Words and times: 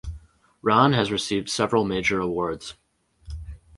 Rahn 0.63 0.93
has 0.93 1.11
received 1.11 1.47
several 1.47 1.85
major 1.85 2.19
awards. 2.19 2.73